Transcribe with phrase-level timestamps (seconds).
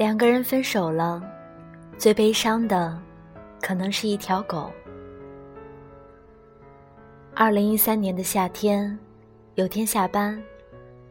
[0.00, 1.22] 两个人分手了，
[1.98, 2.98] 最悲伤的，
[3.60, 4.72] 可能是一条狗。
[7.34, 8.98] 二零一三年的夏天，
[9.56, 10.42] 有天下班，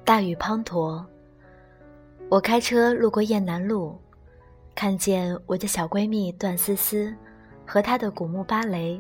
[0.04, 1.06] 大雨滂沱。
[2.30, 3.96] 我开车路过雁南路，
[4.74, 7.16] 看见我的小闺蜜段思思
[7.68, 9.00] 和她的古墓芭蕾，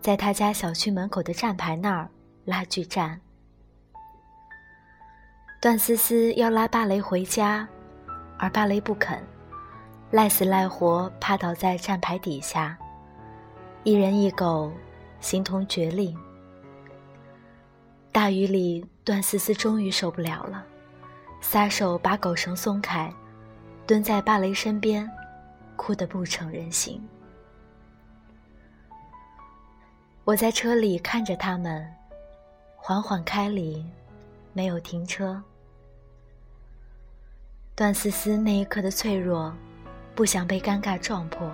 [0.00, 2.08] 在她家小区门口的站牌那儿
[2.44, 3.20] 拉锯战。
[5.60, 7.68] 段思思要拉芭蕾回家。
[8.44, 9.18] 而芭蕾不肯，
[10.10, 12.76] 赖死赖活趴倒在站牌底下，
[13.84, 14.70] 一人一狗，
[15.18, 16.14] 形同绝力。
[18.12, 20.62] 大雨里，段思思终于受不了了，
[21.40, 23.10] 撒手把狗绳松开，
[23.86, 25.10] 蹲在芭蕾身边，
[25.74, 27.02] 哭得不成人形。
[30.24, 31.90] 我在车里看着他们，
[32.76, 33.82] 缓缓开离，
[34.52, 35.42] 没有停车。
[37.76, 39.52] 段思思那一刻的脆弱，
[40.14, 41.50] 不想被尴尬撞破。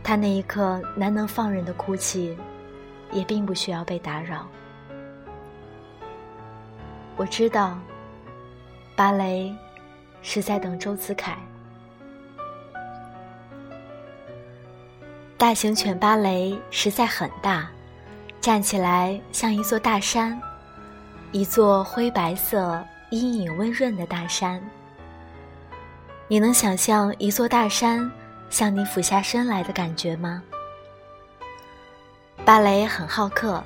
[0.00, 2.38] 她那一刻难能放任的哭泣，
[3.10, 4.46] 也并不需要被打扰。
[7.16, 7.76] 我知道，
[8.94, 9.52] 芭蕾
[10.22, 11.36] 是在等周子凯。
[15.36, 17.68] 大型犬芭蕾实在很大，
[18.40, 20.40] 站起来像一座大山，
[21.32, 22.80] 一座灰白色、
[23.10, 24.62] 阴影温润的大山。
[26.32, 28.10] 你能想象一座大山
[28.48, 30.42] 向你俯下身来的感觉吗？
[32.42, 33.62] 芭蕾很好客，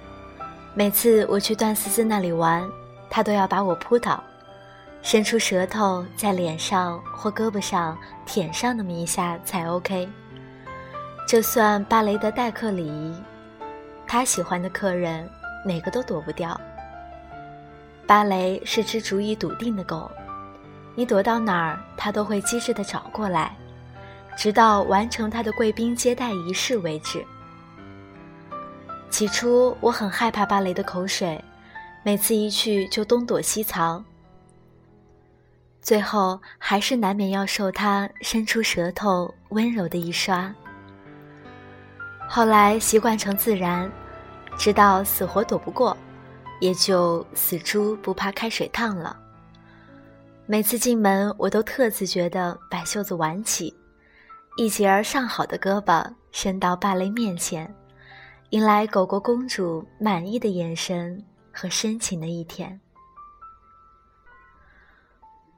[0.75, 2.69] 每次我去段思思那里玩，
[3.09, 4.21] 她都要把我扑倒，
[5.01, 10.09] 伸出舌头在脸上或胳膊上舔上那么一下才 OK。
[11.25, 13.15] 这算芭蕾的待客礼仪，
[14.09, 15.31] 她喜欢的客人
[15.65, 16.61] 哪个都躲不掉。
[18.09, 20.11] 芭蕾是只主意笃定的狗。
[20.97, 23.55] 你躲到哪儿，他都会机智地找过来，
[24.37, 27.25] 直到完成他的贵宾接待仪式为止。
[29.11, 31.43] 起初我很害怕芭蕾的口水，
[32.03, 34.05] 每次一去就东躲西藏。
[35.83, 40.53] 最后还是难免要受他伸出舌头温柔的一刷。
[42.29, 43.89] 后来习惯成自然，
[44.59, 45.97] 直到死活躲不过，
[46.59, 49.17] 也就死猪不怕开水烫了。
[50.49, 53.75] 每次进门，我都特自觉地把袖子挽起，
[54.57, 57.75] 一截儿上好的胳膊伸到芭蕾面前，
[58.51, 61.21] 迎来狗狗公主满意的眼神
[61.53, 62.81] 和深情的一天。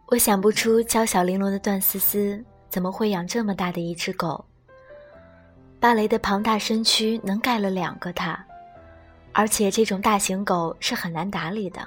[0.07, 4.43] 我想不出娇小玲珑的段思思怎么会养这么大的一只狗。
[5.79, 8.43] 芭蕾的庞大身躯能盖了两个它，
[9.35, 11.87] 而且这种大型狗是很难打理的，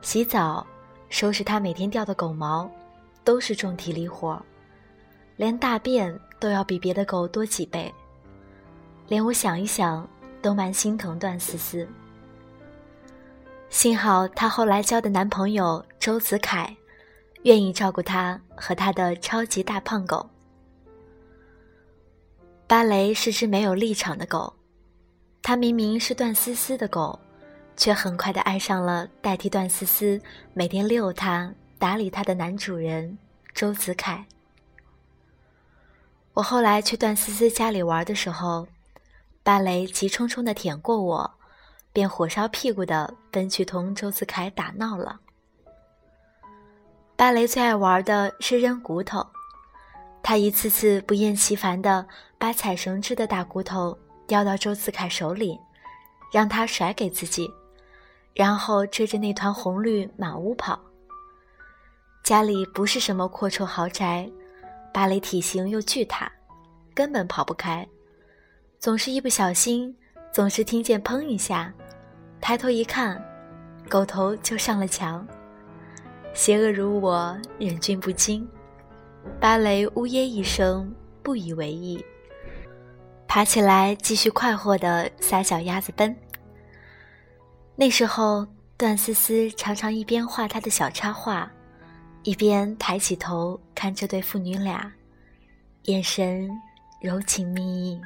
[0.00, 0.66] 洗澡。
[1.10, 2.70] 收拾它每天掉的狗毛，
[3.22, 4.40] 都是重体力活
[5.36, 7.92] 连大便都要比别的狗多几倍。
[9.08, 10.08] 连我想一想，
[10.40, 11.86] 都蛮心疼段思思。
[13.68, 16.74] 幸好她后来交的男朋友周子凯，
[17.42, 20.28] 愿意照顾她和她的超级大胖狗。
[22.66, 24.52] 芭蕾是只没有立场的狗，
[25.42, 27.18] 它明明是段思思的狗。
[27.80, 30.20] 却很快的爱上了代替段思思
[30.52, 33.16] 每天遛它、打理它的男主人
[33.54, 34.26] 周子凯。
[36.34, 38.68] 我后来去段思思家里玩的时候，
[39.42, 41.30] 芭蕾急冲冲的舔过我，
[41.90, 45.18] 便火烧屁股的奔去同周子凯打闹了。
[47.16, 49.26] 芭蕾最爱玩的是扔骨头，
[50.22, 52.06] 他一次次不厌其烦的
[52.36, 55.58] 把踩绳织的大骨头叼到周子凯手里，
[56.30, 57.50] 让他甩给自己。
[58.40, 60.80] 然后追着那团红绿满屋跑。
[62.24, 64.26] 家里不是什么阔绰豪宅，
[64.94, 66.32] 芭蕾体型又巨大，
[66.94, 67.86] 根本跑不开。
[68.78, 69.94] 总是一不小心，
[70.32, 71.70] 总是听见砰一下，
[72.40, 73.22] 抬头一看，
[73.90, 75.28] 狗头就上了墙。
[76.32, 78.48] 邪恶如我，忍俊不禁。
[79.38, 80.90] 芭蕾呜咽一声，
[81.22, 82.02] 不以为意，
[83.28, 86.16] 爬起来继续快活的撒脚丫子奔。
[87.80, 88.46] 那时候，
[88.76, 91.50] 段思思常常一边画她的小插画，
[92.24, 94.92] 一边抬起头看这对父女俩，
[95.84, 96.46] 眼神
[97.00, 97.98] 柔情蜜意。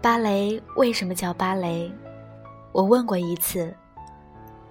[0.00, 1.88] 芭蕾为什么叫芭蕾？
[2.72, 3.72] 我问过一次，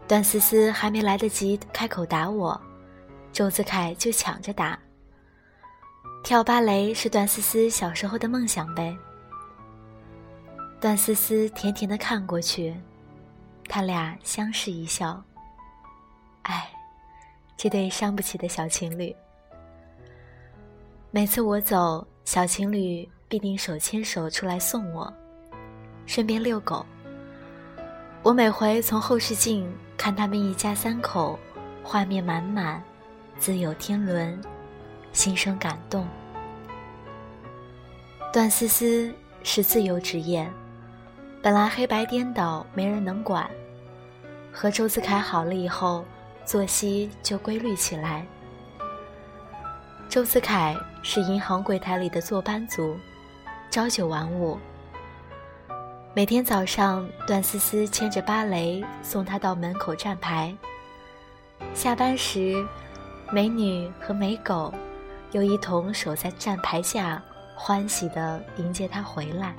[0.10, 2.60] 段思思还没来得及开口答我，
[3.32, 4.78] 周子凯就抢着答。
[6.22, 8.94] 跳芭蕾是段思思小时候的梦想呗。
[10.82, 12.76] 段思思甜甜的看过去，
[13.70, 15.24] 他俩相视一笑。
[16.42, 16.72] 哎，
[17.56, 19.16] 这对伤不起的小情侣。
[21.12, 25.14] 每次我走，小情侣必定手牵手出来送我，
[26.08, 26.84] 顺便遛狗。
[28.24, 31.38] 我每回从后视镜看他们一家三口，
[31.84, 32.84] 画面满满，
[33.38, 34.42] 自有天伦，
[35.14, 36.08] 心生感动。
[38.34, 39.14] 段思思
[39.44, 40.52] 是自由职业，
[41.44, 43.50] 本来黑白颠倒，没人能管。
[44.52, 46.06] 和周子凯好了以后，
[46.46, 48.24] 作息就规律起来。
[50.08, 52.96] 周子凯是银行柜台里的坐班族，
[53.72, 54.60] 朝九晚五。
[56.14, 60.56] 每天早上，段思思牵着芭蕾送他到门口站牌。
[61.74, 62.64] 下班时，
[63.32, 64.72] 美女和美狗
[65.32, 67.20] 又一同守在站牌下，
[67.56, 69.56] 欢喜地迎接他回来。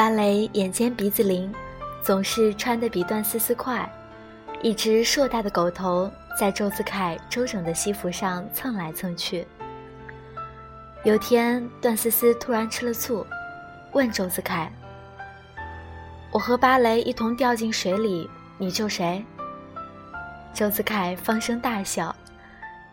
[0.00, 1.54] 芭蕾眼尖鼻子灵，
[2.02, 3.86] 总是穿得比段思思快。
[4.62, 9.46] 一只硕大的狗头在周子凯周整的西服上蹭来蹭去。
[11.04, 13.26] 有天，段思思突然吃了醋，
[13.92, 14.72] 问周子凯
[16.32, 18.26] ：“我和芭蕾一同掉进水里，
[18.56, 19.22] 你救谁？”
[20.54, 22.16] 周子凯放声大笑，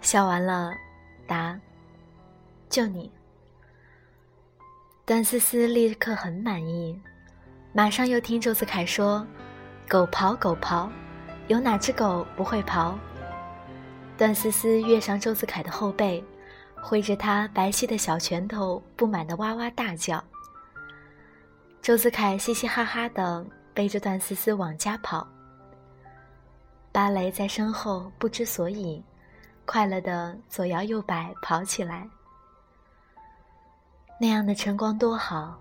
[0.02, 0.74] 笑完了，
[1.26, 1.58] 答
[2.68, 3.10] ：“救你。”
[5.08, 7.02] 段思思立刻很满意，
[7.72, 9.26] 马上又听周子凯说
[9.88, 10.90] ：“狗刨，狗刨。”
[11.48, 12.94] 有哪只狗不会刨？
[14.18, 16.22] 段思思跃上周子凯的后背，
[16.76, 20.22] 挥着他白皙的小拳头，不满的哇哇大叫。
[21.82, 25.26] 周子凯嘻嘻哈哈的背着段思思往家跑。
[26.92, 29.02] 芭蕾在身后不知所以，
[29.66, 32.06] 快乐的左摇右摆跑起来。
[34.20, 35.60] 那样的晨光多好，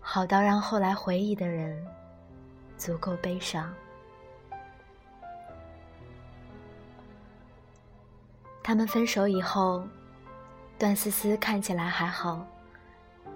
[0.00, 1.80] 好到让后来回忆的人
[2.76, 3.72] 足够悲伤。
[8.60, 9.86] 他们分手以后，
[10.76, 12.44] 段思思看起来还好，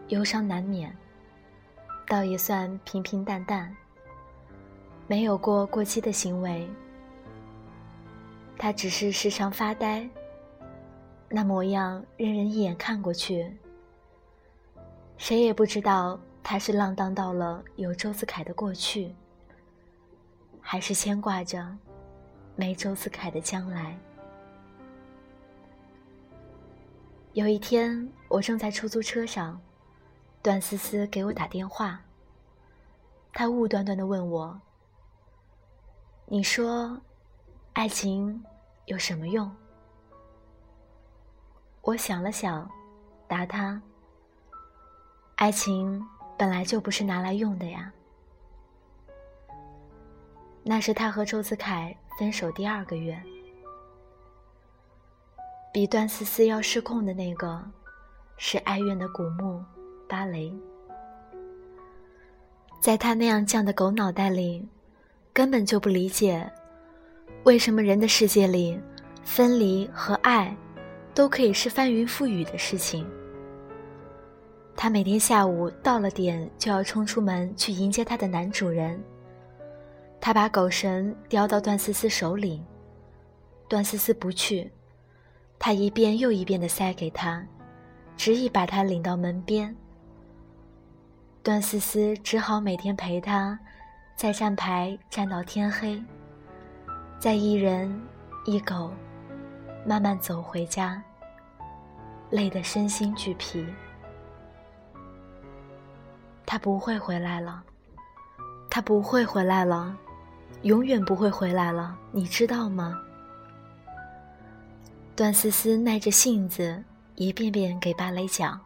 [0.08, 0.94] 忧伤难免，
[2.08, 3.74] 倒也算平平淡淡，
[5.06, 6.68] 没有过过激的行为。
[8.58, 10.06] 他只是时常发呆，
[11.28, 13.56] 那模样任人一眼看过去，
[15.22, 19.14] 谁也不知道他是浪荡到了有周子凯的过去，
[20.60, 21.64] 还是牵挂着
[22.56, 23.96] 没周子凯的将来。
[27.34, 29.60] 有一天，我正在出租车上，
[30.42, 32.00] 段思思给我打电话。
[33.32, 34.60] 她雾端端的问我
[36.26, 37.00] ：“你说，
[37.74, 38.42] 爱情
[38.86, 39.48] 有什么用？”
[41.82, 42.68] 我想了想，
[43.28, 43.80] 答他
[45.42, 46.00] ：“爱情
[46.38, 47.92] 本来就不是拿来用的呀。”
[50.62, 53.20] 那是他和周子凯分手第二个月。
[55.72, 57.60] 比段思思要失控的那个，
[58.36, 59.60] 是哀怨的古墓
[60.08, 60.54] 芭蕾。
[62.80, 64.64] 在他那样犟的狗脑袋里，
[65.32, 66.48] 根本就不理解，
[67.42, 68.80] 为什么人的世界里，
[69.24, 70.56] 分离和爱，
[71.12, 73.04] 都可以是翻云覆雨的事情。
[74.74, 79.00] 他每天下午到了点就要冲出门去迎接他的男主人。
[80.20, 82.62] 他把狗绳叼到段思思手里，
[83.68, 84.70] 段思思不去。
[85.58, 87.44] 他一遍又一遍的塞给他，
[88.16, 89.74] 执意把他领到门边。
[91.42, 93.58] 段思思只好每天陪他，
[94.16, 96.02] 在站牌站到天黑，
[97.18, 98.00] 再一人
[98.44, 98.90] 一狗，
[99.86, 101.02] 慢慢走回家，
[102.30, 103.64] 累得身心俱疲。
[106.44, 107.62] 他不会回来了，
[108.70, 109.96] 他不会回来了，
[110.62, 113.00] 永远不会回来了，你知道吗？
[115.14, 116.82] 段思思耐着性子
[117.16, 118.60] 一遍遍给芭蕾讲，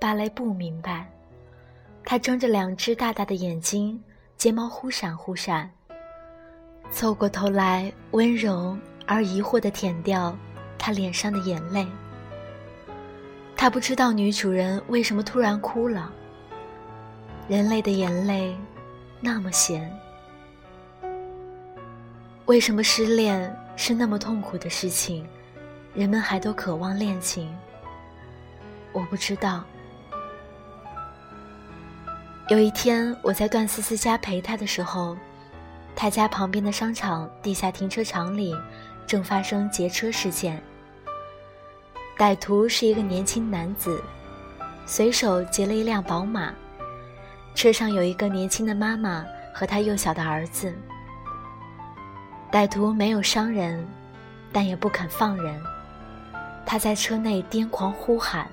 [0.00, 1.08] 芭蕾不明白，
[2.04, 4.02] 她睁着两只大大的眼睛，
[4.36, 5.70] 睫毛忽闪忽闪，
[6.90, 10.36] 凑过头来温柔而疑惑的舔掉
[10.78, 11.86] 他脸上的眼泪。
[13.60, 16.10] 他不知道女主人为什么突然哭了，
[17.46, 18.56] 人类的眼泪
[19.20, 19.94] 那么咸，
[22.46, 23.54] 为什么失恋？
[23.76, 25.26] 是那么痛苦的事情，
[25.92, 27.54] 人们还都渴望恋情。
[28.92, 29.62] 我不知道。
[32.48, 35.14] 有一天，我在段思思家陪她的时候，
[35.94, 38.56] 她家旁边的商场地下停车场里
[39.06, 40.62] 正发生劫车事件。
[42.20, 43.98] 歹徒是一个年轻男子，
[44.84, 46.52] 随手劫了一辆宝马，
[47.54, 49.24] 车上有一个年轻的妈妈
[49.54, 50.70] 和她幼小的儿子。
[52.52, 53.88] 歹徒没有伤人，
[54.52, 55.58] 但也不肯放人。
[56.66, 58.46] 他在车内癫狂呼喊，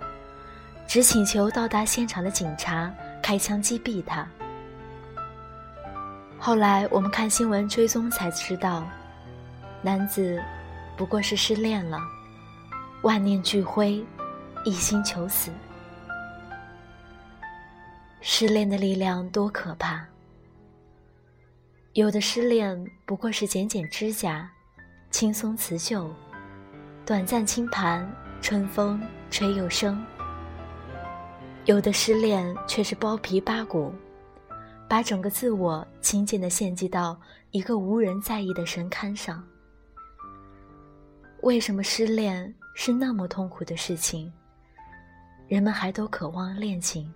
[0.87, 2.89] 只请求到达现场的警察
[3.21, 4.25] 开枪击毙他。
[6.39, 8.87] 后来我们看新闻追踪才知道，
[9.81, 10.41] 男子
[10.95, 11.99] 不过是失恋了，
[13.03, 14.03] 万念俱灰，
[14.65, 15.51] 一心求死。
[18.21, 20.05] 失恋的力量多可怕！
[21.93, 24.49] 有的失恋不过是剪剪指甲，
[25.09, 26.09] 轻松辞旧，
[27.05, 28.07] 短暂轻盘，
[28.41, 29.95] 春风吹又生；
[31.65, 33.93] 有的失恋却是剥皮扒骨。
[34.89, 37.19] 把整个自我轻贱地献祭到
[37.51, 39.43] 一个无人在意的神龛上。
[41.41, 44.31] 为什么失恋是那么痛苦的事情？
[45.47, 47.11] 人们还都渴望恋情。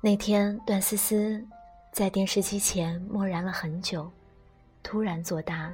[0.00, 1.44] 那天，段思思
[1.92, 4.08] 在电视机前默然了很久，
[4.84, 5.72] 突然作答：“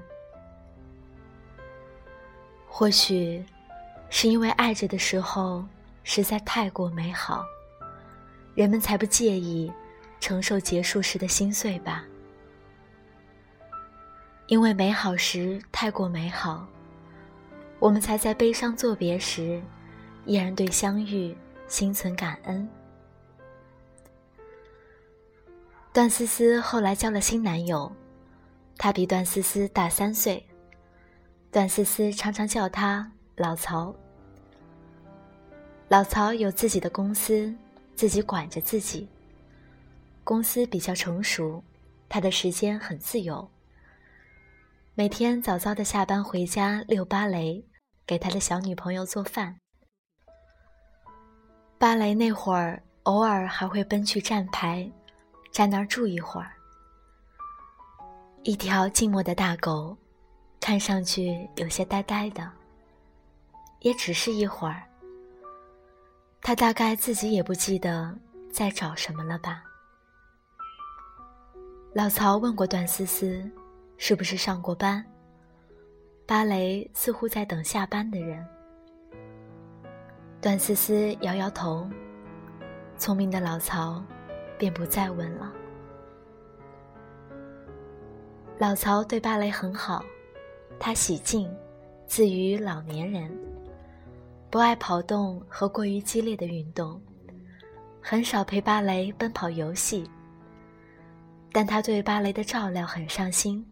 [2.67, 3.45] 或许，
[4.09, 5.63] 是因为爱着的时候
[6.05, 7.45] 实在太过美好。”
[8.57, 9.71] 人们才不介意
[10.21, 12.03] 承受结束时的心碎吧，
[14.53, 16.69] 因为美好时太过美好，
[17.79, 19.63] 我们才在悲伤作别时，
[20.27, 21.35] 依然对相遇
[21.69, 22.69] 心存感恩。
[25.91, 27.91] 段思思后来交了新男友，
[28.77, 30.47] 他比段思思大三岁，
[31.51, 33.95] 段思思常常叫他老曹。
[35.89, 37.51] 老曹有自己的公司。
[37.95, 39.09] 自己管着自己。
[40.25, 41.63] 公司比较成熟，
[42.07, 43.49] 他的时间很自由。
[44.95, 47.65] 每天早早的下班回家遛芭蕾，
[48.07, 49.59] 给他的小女朋友做饭。
[51.79, 54.87] 芭蕾那会儿，偶尔还会奔去站牌，
[55.51, 56.53] 站那儿住一会儿。
[58.43, 59.97] 一条静默的大狗，
[60.61, 62.53] 看上去有些呆呆的，
[63.81, 64.83] 也只是一会儿。
[66.43, 68.15] 他大概自己也不记得
[68.53, 69.65] 在找什么了吧。
[71.95, 73.51] 老曹问过段思思，
[74.05, 75.07] 是不是上过班？
[76.27, 78.45] 芭蕾似乎在等下班的人。
[80.41, 81.89] 段思思摇摇头，
[82.99, 84.03] 聪明的老曹
[84.59, 85.53] 便不再问了。
[88.59, 90.05] 老曹对芭蕾很好，
[90.81, 91.49] 他喜静，
[92.05, 93.31] 自于老年人。
[94.51, 97.01] 不爱跑动和过于激烈的运动，
[98.01, 100.11] 很少陪芭蕾奔跑游戏。
[101.53, 103.65] 但他对芭蕾的照料很上心，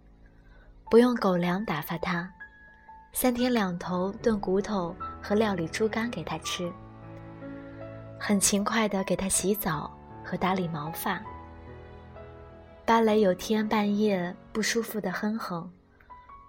[0.91, 2.29] 不用狗粮打发他，
[3.13, 4.93] 三天两头炖骨头
[5.23, 6.69] 和料理猪肝给他吃。
[8.19, 9.89] 很勤快地给他洗澡
[10.25, 11.23] 和打理毛发。
[12.85, 15.71] 芭蕾有天半夜不舒服的哼哼，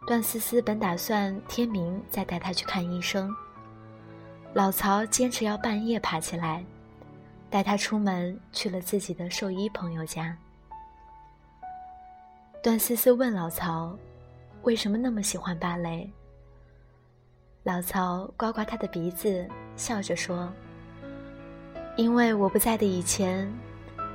[0.08, 3.32] 段思思本打算天明再带他去看医生。
[4.56, 6.66] 老曹坚持要半夜爬起来，
[7.48, 10.36] 带他出门去了自己的兽医朋友家。
[12.64, 13.96] 段思思问老曹
[14.64, 16.12] ：“为什么那么喜欢芭蕾？”
[17.64, 20.52] 老曹刮刮他的鼻子，笑着说
[21.96, 23.52] ：“因为我不在的以前，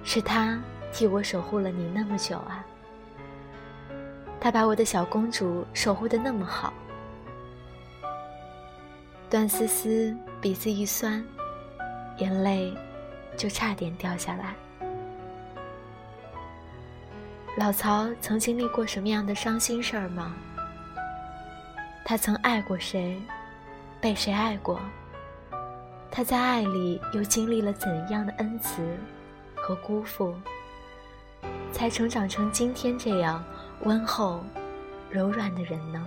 [0.03, 0.61] 是他
[0.93, 2.67] 替我守护了你那么久啊。
[4.41, 6.73] 他把我的小公主守护的那么好。”
[9.31, 11.25] 段思思鼻子一酸，
[12.19, 12.73] 眼泪
[13.37, 14.55] 就差点掉下来。
[17.59, 20.35] 老曹曾经历过什么样的伤心事儿吗？
[22.05, 23.19] 他曾爱过谁？
[23.99, 24.79] 被谁爱过？
[26.11, 28.83] 他在爱里又经历了怎样的恩慈
[29.55, 30.35] 和辜负，
[31.73, 33.43] 才成长成今天这样
[33.85, 34.45] 温厚、
[35.09, 36.07] 柔软的人呢？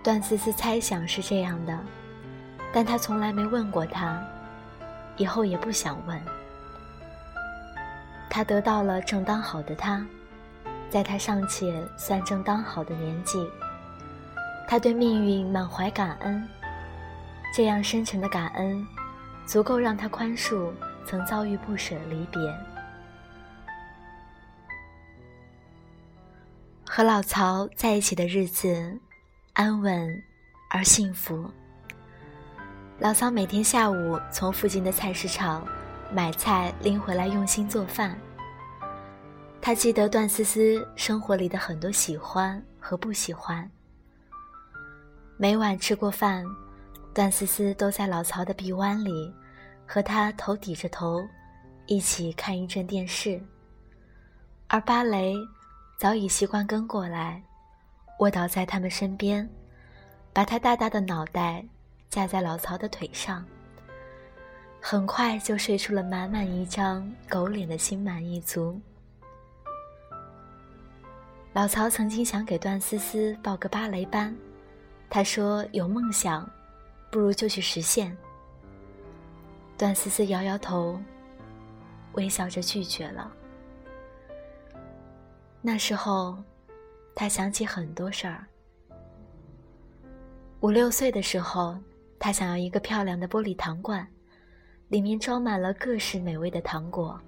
[0.00, 1.76] 段思思猜想是这样的，
[2.72, 4.24] 但他从来没问过他，
[5.16, 6.37] 以后也不想问。
[8.30, 10.04] 他得到了正当好的他，
[10.90, 13.44] 在他尚且算正当好的年纪，
[14.68, 16.48] 他对命运满怀感恩。
[17.54, 18.86] 这样深沉的感恩，
[19.46, 20.70] 足够让他宽恕
[21.06, 22.40] 曾遭遇不舍离别。
[26.84, 28.98] 和老曹在一起的日子。
[29.54, 30.22] 安稳
[30.70, 31.50] 而幸福。
[33.00, 35.66] 老曹每天下午从附近的菜市场
[36.10, 38.18] 买菜拎回来，用心做饭。
[39.60, 43.70] 他记得段思思生活里的很多喜欢和不喜欢。
[45.36, 46.44] 每晚吃过饭，
[47.12, 49.32] 段思思都在老曹的臂弯里，
[49.86, 51.22] 和他头抵着头，
[51.86, 53.40] 一起看一阵电视，
[54.68, 55.34] 而芭蕾
[55.98, 57.42] 早已习惯跟过来，
[58.20, 59.48] 卧倒在他们身边，
[60.32, 61.64] 把他大大的脑袋
[62.08, 63.44] 架在老曹的腿上，
[64.80, 68.80] 很快就睡出了满满一张狗脸的心满意足。
[71.52, 74.34] 老曹曾经想给段思思报个芭蕾班，
[75.10, 76.48] 他说有梦想，
[77.10, 78.16] 不如就去实现。
[79.76, 81.00] 段思思摇摇头，
[82.12, 83.30] 微笑着拒绝了。
[85.60, 86.38] 那时候，
[87.14, 88.46] 他想起很多事儿。
[90.60, 91.76] 五六岁的时候，
[92.18, 94.06] 他想要一个漂亮的玻璃糖罐，
[94.88, 97.20] 里面装满了各式美味的糖果。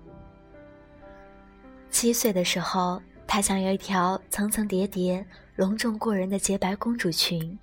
[1.91, 3.01] 七岁的时候。
[3.33, 5.25] 她想要一条层层叠叠、
[5.55, 7.57] 隆重过人的洁白公主裙。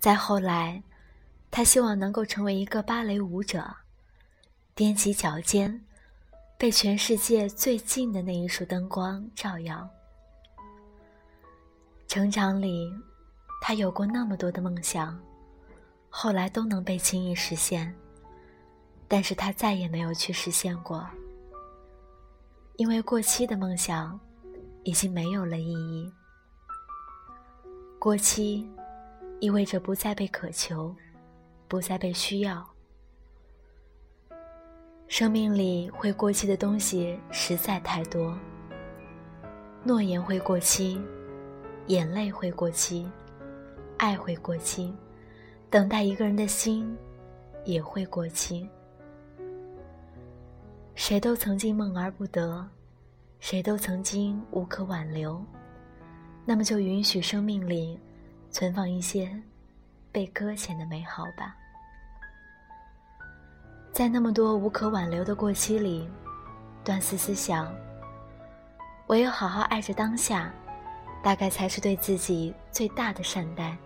[0.00, 0.82] 再后来，
[1.52, 3.64] 她希望能够成为一个芭蕾舞者，
[4.74, 5.80] 踮起脚尖，
[6.58, 9.88] 被全世界最近的那一束灯光照耀。
[12.08, 12.92] 成长里，
[13.62, 15.16] 他有过那么多的梦想，
[16.10, 17.94] 后来都能被轻易实现，
[19.06, 21.06] 但是他再也没有去实现过。
[22.76, 24.18] 因为过期的梦想，
[24.82, 26.12] 已经没有了意义。
[27.98, 28.68] 过期，
[29.40, 30.94] 意味着不再被渴求，
[31.68, 32.66] 不再被需要。
[35.06, 38.36] 生命里会过期的东西实在太多。
[39.84, 41.00] 诺言会过期，
[41.86, 43.08] 眼泪会过期，
[43.98, 44.92] 爱会过期，
[45.70, 46.96] 等待一个人的心
[47.64, 48.68] 也会过期。
[50.94, 52.66] 谁都曾经梦而不得，
[53.40, 55.44] 谁都曾经无可挽留，
[56.44, 57.98] 那么就允许生命里
[58.50, 59.30] 存放一些
[60.12, 61.56] 被搁浅的美好吧。
[63.92, 66.08] 在那么多无可挽留的过期里，
[66.84, 67.74] 段思思想：
[69.08, 70.52] 唯有好好爱着当下，
[71.22, 73.76] 大概才是对自己最大的善待。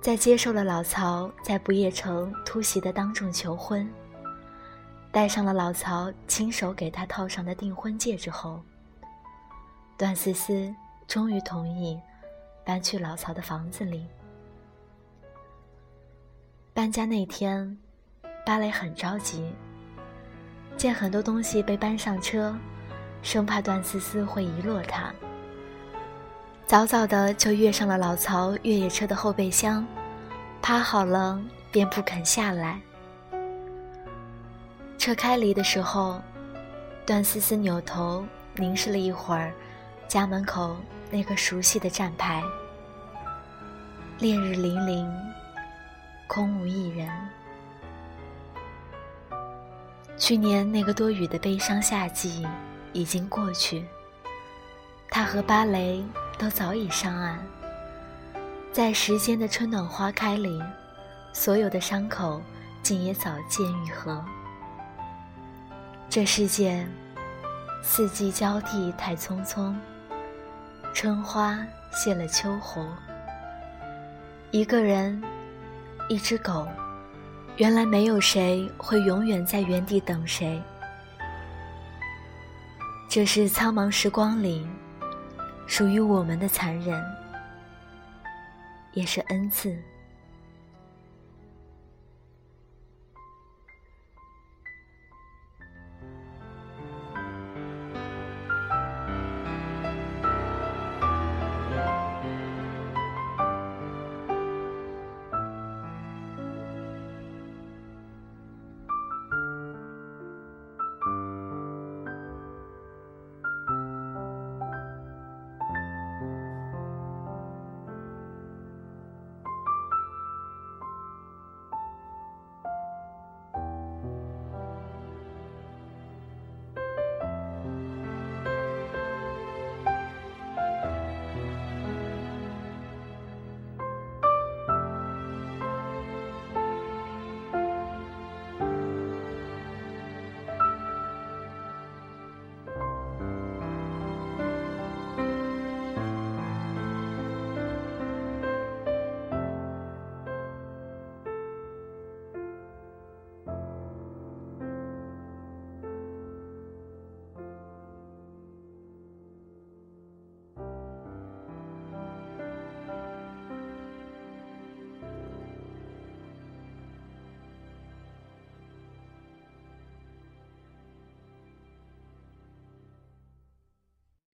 [0.00, 3.88] 在接受了老曹在不夜城突袭的当众求婚。
[5.12, 8.62] 戴上了老曹亲手给他套上的订婚戒之后，
[9.98, 10.74] 段思思
[11.06, 12.00] 终于同意
[12.64, 14.06] 搬去老曹的房子里。
[16.72, 17.76] 搬家那天，
[18.46, 19.52] 芭蕾很着急，
[20.78, 22.56] 见很多东西被搬上车，
[23.20, 25.12] 生怕段思思会遗落它，
[26.66, 29.86] 早早的就跃上了老曹越野车的后备箱，
[30.62, 31.38] 趴好了
[31.70, 32.80] 便不肯下来。
[35.02, 36.22] 车开离的时候，
[37.04, 39.52] 段思思扭头凝视了一会儿
[40.06, 40.76] 家门口
[41.10, 42.40] 那个熟悉的站牌。
[44.20, 45.12] 烈日凛凛，
[46.28, 47.10] 空无一人。
[50.16, 52.46] 去年那个多雨的悲伤夏季
[52.92, 53.84] 已经过去，
[55.10, 56.00] 他和芭蕾
[56.38, 57.44] 都早已上岸。
[58.70, 60.62] 在时间的春暖花开里，
[61.32, 62.40] 所有的伤口
[62.84, 64.24] 竟也早见愈合。
[66.14, 66.86] 这世界，
[67.80, 69.74] 四季交替太匆匆。
[70.92, 71.58] 春花
[71.90, 72.86] 谢了秋红。
[74.50, 75.22] 一个人，
[76.10, 76.68] 一只狗，
[77.56, 80.62] 原来没有谁会永远在原地等谁。
[83.08, 84.68] 这是苍茫时光里
[85.66, 87.02] 属于我们的残忍，
[88.92, 89.74] 也是恩赐。